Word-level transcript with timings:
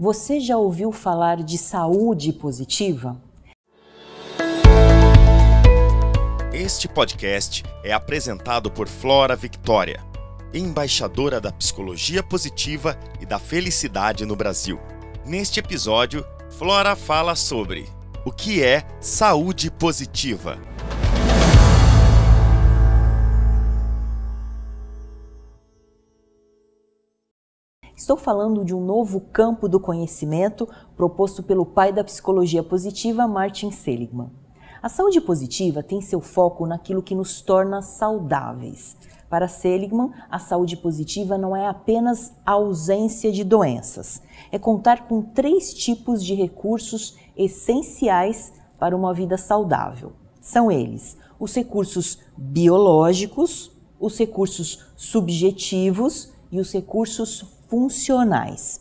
Você 0.00 0.38
já 0.38 0.56
ouviu 0.56 0.92
falar 0.92 1.42
de 1.42 1.58
saúde 1.58 2.32
positiva? 2.32 3.20
Este 6.52 6.86
podcast 6.86 7.64
é 7.82 7.92
apresentado 7.92 8.70
por 8.70 8.86
Flora 8.86 9.34
Victoria, 9.34 10.00
embaixadora 10.54 11.40
da 11.40 11.50
psicologia 11.50 12.22
positiva 12.22 12.96
e 13.20 13.26
da 13.26 13.40
felicidade 13.40 14.24
no 14.24 14.36
Brasil. 14.36 14.78
Neste 15.26 15.58
episódio, 15.58 16.24
Flora 16.48 16.94
fala 16.94 17.34
sobre 17.34 17.88
o 18.24 18.30
que 18.30 18.62
é 18.62 18.86
saúde 19.00 19.68
positiva. 19.68 20.60
Estou 27.98 28.16
falando 28.16 28.64
de 28.64 28.72
um 28.72 28.80
novo 28.80 29.20
campo 29.20 29.68
do 29.68 29.80
conhecimento 29.80 30.68
proposto 30.96 31.42
pelo 31.42 31.66
pai 31.66 31.92
da 31.92 32.04
psicologia 32.04 32.62
positiva, 32.62 33.26
Martin 33.26 33.72
Seligman. 33.72 34.30
A 34.80 34.88
saúde 34.88 35.20
positiva 35.20 35.82
tem 35.82 36.00
seu 36.00 36.20
foco 36.20 36.64
naquilo 36.64 37.02
que 37.02 37.12
nos 37.12 37.40
torna 37.42 37.82
saudáveis. 37.82 38.96
Para 39.28 39.48
Seligman, 39.48 40.12
a 40.30 40.38
saúde 40.38 40.76
positiva 40.76 41.36
não 41.36 41.56
é 41.56 41.66
apenas 41.66 42.32
a 42.46 42.52
ausência 42.52 43.32
de 43.32 43.42
doenças, 43.42 44.22
é 44.52 44.60
contar 44.60 45.08
com 45.08 45.20
três 45.20 45.74
tipos 45.74 46.24
de 46.24 46.36
recursos 46.36 47.16
essenciais 47.36 48.52
para 48.78 48.94
uma 48.94 49.12
vida 49.12 49.36
saudável. 49.36 50.12
São 50.40 50.70
eles: 50.70 51.16
os 51.36 51.52
recursos 51.52 52.20
biológicos, 52.36 53.72
os 53.98 54.16
recursos 54.16 54.86
subjetivos 54.96 56.32
e 56.52 56.60
os 56.60 56.72
recursos 56.72 57.57
funcionais. 57.68 58.80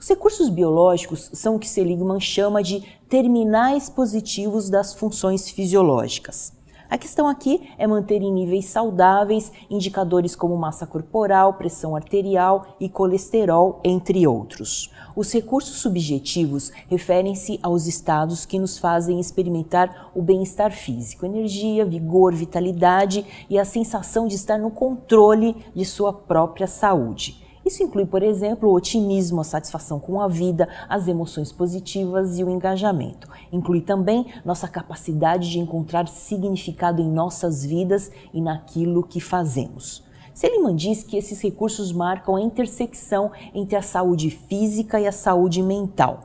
Os 0.00 0.08
recursos 0.08 0.48
biológicos 0.48 1.28
são 1.32 1.56
o 1.56 1.58
que 1.58 1.68
Seligman 1.68 2.20
chama 2.20 2.62
de 2.62 2.82
terminais 3.08 3.88
positivos 3.90 4.70
das 4.70 4.94
funções 4.94 5.50
fisiológicas. 5.50 6.56
A 6.90 6.96
questão 6.96 7.28
aqui 7.28 7.68
é 7.76 7.86
manter 7.86 8.22
em 8.22 8.32
níveis 8.32 8.64
saudáveis 8.64 9.52
indicadores 9.68 10.34
como 10.34 10.56
massa 10.56 10.86
corporal, 10.86 11.52
pressão 11.52 11.94
arterial 11.94 12.76
e 12.80 12.88
colesterol, 12.88 13.78
entre 13.84 14.26
outros. 14.26 14.90
Os 15.14 15.30
recursos 15.30 15.80
subjetivos 15.80 16.72
referem-se 16.88 17.60
aos 17.62 17.86
estados 17.86 18.46
que 18.46 18.58
nos 18.58 18.78
fazem 18.78 19.20
experimentar 19.20 20.10
o 20.14 20.22
bem-estar 20.22 20.72
físico, 20.72 21.26
energia, 21.26 21.84
vigor, 21.84 22.32
vitalidade 22.32 23.26
e 23.50 23.58
a 23.58 23.66
sensação 23.66 24.26
de 24.26 24.36
estar 24.36 24.56
no 24.56 24.70
controle 24.70 25.56
de 25.74 25.84
sua 25.84 26.10
própria 26.10 26.66
saúde. 26.66 27.47
Isso 27.68 27.82
inclui, 27.82 28.06
por 28.06 28.22
exemplo, 28.22 28.70
o 28.70 28.72
otimismo, 28.72 29.42
a 29.42 29.44
satisfação 29.44 30.00
com 30.00 30.22
a 30.22 30.26
vida, 30.26 30.66
as 30.88 31.06
emoções 31.06 31.52
positivas 31.52 32.38
e 32.38 32.42
o 32.42 32.48
engajamento. 32.48 33.28
Inclui 33.52 33.82
também 33.82 34.24
nossa 34.42 34.66
capacidade 34.66 35.50
de 35.50 35.58
encontrar 35.58 36.08
significado 36.08 37.02
em 37.02 37.10
nossas 37.10 37.62
vidas 37.62 38.10
e 38.32 38.40
naquilo 38.40 39.02
que 39.02 39.20
fazemos. 39.20 40.02
Seliman 40.32 40.74
diz 40.74 41.02
que 41.02 41.18
esses 41.18 41.42
recursos 41.42 41.92
marcam 41.92 42.36
a 42.36 42.40
intersecção 42.40 43.32
entre 43.52 43.76
a 43.76 43.82
saúde 43.82 44.30
física 44.30 44.98
e 44.98 45.06
a 45.06 45.12
saúde 45.12 45.62
mental. 45.62 46.20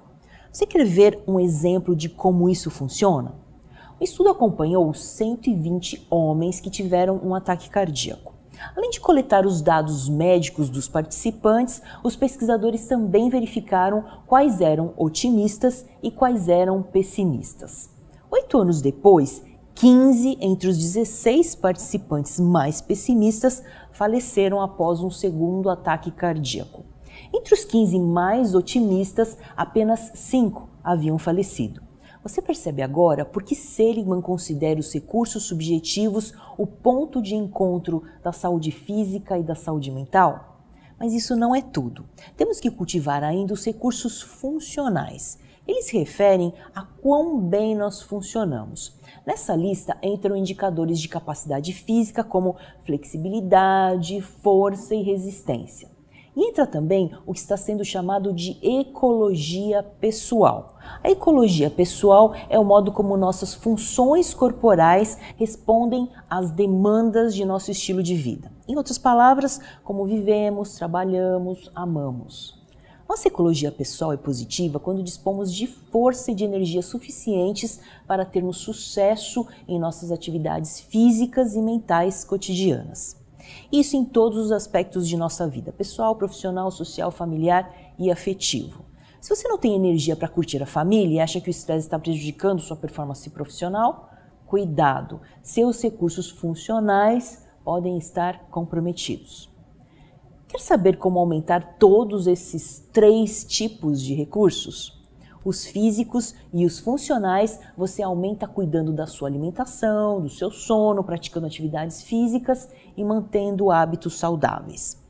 Você 0.50 0.66
quer 0.66 0.86
ver 0.86 1.22
um 1.28 1.42
exemplo 1.42 1.94
de 1.94 2.08
como 2.08 2.48
isso 2.48 2.72
funciona? 2.72 3.36
O 4.00 4.04
estudo 4.06 4.30
acompanhou 4.30 4.94
120 4.94 6.08
homens 6.10 6.62
que 6.62 6.70
tiveram 6.70 7.20
um 7.22 7.36
ataque 7.36 7.70
cardíaco. 7.70 8.33
Além 8.76 8.90
de 8.90 9.00
coletar 9.00 9.46
os 9.46 9.62
dados 9.62 10.10
médicos 10.10 10.70
dos 10.70 10.88
participantes, 10.88 11.82
os 12.04 12.16
pesquisadores 12.16 12.86
também 12.88 13.30
verificaram 13.30 14.04
quais 14.26 14.62
eram 14.62 14.94
otimistas 14.98 15.86
e 16.02 16.12
quais 16.12 16.48
eram 16.48 16.82
pessimistas. 16.82 17.90
Oito 18.32 18.58
anos 18.58 18.82
depois, 18.82 19.44
15 19.76 20.38
entre 20.40 20.70
os 20.70 20.78
16 20.78 21.56
participantes 21.56 22.40
mais 22.40 22.82
pessimistas 22.82 23.64
faleceram 23.92 24.62
após 24.62 25.02
um 25.02 25.10
segundo 25.10 25.70
ataque 25.70 26.12
cardíaco. 26.12 26.84
Entre 27.34 27.54
os 27.54 27.64
15 27.66 28.00
mais 28.00 28.56
otimistas, 28.56 29.38
apenas 29.56 30.12
5 30.14 30.70
haviam 30.84 31.18
falecido. 31.18 31.93
Você 32.24 32.42
percebe 32.42 32.82
agora 32.82 33.26
por 33.26 33.44
que 33.44 33.54
Seligman 33.54 34.22
considera 34.22 34.80
os 34.80 34.94
recursos 34.94 35.44
subjetivos 35.44 36.34
o 36.58 36.66
ponto 36.66 37.22
de 37.22 37.36
encontro 37.36 38.04
da 38.24 38.32
saúde 38.32 38.72
física 38.72 39.38
e 39.38 39.44
da 39.44 39.56
saúde 39.56 39.92
mental? 39.92 40.58
Mas 40.98 41.12
isso 41.12 41.36
não 41.36 41.54
é 41.54 41.62
tudo. 41.62 42.06
Temos 42.38 42.62
que 42.62 42.72
cultivar 42.72 43.26
ainda 43.26 43.54
os 43.54 43.66
recursos 43.66 44.22
funcionais. 44.22 45.38
Eles 45.68 45.88
se 45.88 45.98
referem 45.98 46.54
a 46.74 46.84
quão 46.84 47.42
bem 47.42 47.76
nós 47.76 48.02
funcionamos. 48.02 48.98
Nessa 49.26 49.54
lista 49.54 49.98
entram 50.02 50.38
indicadores 50.38 51.02
de 51.02 51.10
capacidade 51.10 51.74
física 51.74 52.24
como 52.24 52.56
flexibilidade, 52.86 54.22
força 54.22 54.96
e 54.96 55.02
resistência. 55.02 55.93
E 56.36 56.50
entra 56.50 56.66
também 56.66 57.12
o 57.28 57.34
que 57.34 57.40
está 57.40 57.56
sendo 57.56 57.86
chamado 57.86 58.34
de 58.34 58.58
ecologia 58.62 59.84
pessoal. 59.84 60.78
A 61.04 61.12
ecologia 61.12 61.70
pessoal 61.70 62.34
é 62.50 62.58
o 62.58 62.66
modo 62.66 62.92
como 62.92 63.16
nossas 63.16 63.54
funções 63.54 64.34
corporais 64.34 65.18
respondem 65.38 66.10
às 66.28 66.50
demandas 66.50 67.36
de 67.36 67.46
nosso 67.46 67.70
estilo 67.70 68.02
de 68.02 68.16
vida. 68.16 68.52
Em 68.68 68.76
outras 68.76 68.98
palavras, 68.98 69.62
como 69.84 70.06
vivemos, 70.06 70.74
trabalhamos, 70.74 71.72
amamos. 71.76 72.64
Nossa 73.08 73.28
ecologia 73.28 73.72
pessoal 73.72 74.12
é 74.12 74.18
positiva 74.18 74.80
quando 74.80 75.04
dispomos 75.04 75.54
de 75.54 75.68
força 75.68 76.32
e 76.32 76.36
de 76.36 76.46
energia 76.46 76.82
suficientes 76.82 77.80
para 78.08 78.26
termos 78.26 78.58
sucesso 78.58 79.46
em 79.68 79.78
nossas 79.78 80.12
atividades 80.12 80.80
físicas 80.80 81.54
e 81.54 81.62
mentais 81.62 82.24
cotidianas. 82.24 83.23
Isso 83.72 83.96
em 83.96 84.06
todos 84.06 84.38
os 84.38 84.52
aspectos 84.52 85.08
de 85.08 85.18
nossa 85.18 85.48
vida, 85.48 85.72
pessoal, 85.72 86.16
profissional, 86.16 86.70
social, 86.72 87.12
familiar 87.12 87.74
e 87.98 88.12
afetivo. 88.12 88.86
Se 89.20 89.34
você 89.34 89.48
não 89.48 89.58
tem 89.58 89.76
energia 89.76 90.16
para 90.16 90.28
curtir 90.28 90.62
a 90.62 90.66
família 90.66 91.16
e 91.16 91.20
acha 91.20 91.40
que 91.40 91.50
o 91.50 91.52
estresse 91.52 91.86
está 91.86 91.98
prejudicando 91.98 92.62
sua 92.62 92.76
performance 92.76 93.30
profissional, 93.30 94.10
cuidado, 94.46 95.22
seus 95.42 95.82
recursos 95.82 96.30
funcionais 96.30 97.48
podem 97.64 97.98
estar 97.98 98.48
comprometidos. 98.50 99.50
Quer 100.48 100.60
saber 100.60 100.98
como 100.98 101.20
aumentar 101.20 101.78
todos 101.80 102.28
esses 102.28 102.88
três 102.92 103.44
tipos 103.44 104.02
de 104.02 104.14
recursos? 104.14 105.03
Os 105.44 105.66
físicos 105.66 106.34
e 106.54 106.66
os 106.66 106.80
funcionais, 106.80 107.60
você 107.78 108.02
aumenta 108.02 108.48
cuidando 108.48 108.94
da 108.94 109.06
sua 109.06 109.28
alimentação, 109.28 110.22
do 110.22 110.30
seu 110.30 110.50
sono, 110.50 111.04
praticando 111.04 111.48
atividades 111.48 112.02
físicas 112.02 112.70
e 112.96 113.04
mantendo 113.04 113.72
hábitos 113.72 114.18
saudáveis. 114.18 115.02